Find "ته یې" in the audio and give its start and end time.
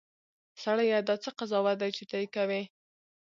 2.09-2.27